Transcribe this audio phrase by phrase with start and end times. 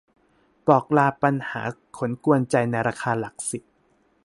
[0.67, 1.61] บอกลาปัญหา
[1.97, 3.63] ขนกวนใจในราคาหลักสิบ